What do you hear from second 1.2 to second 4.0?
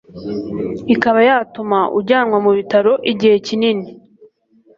yatuma ujyanwa mu bitaro igihe kinini,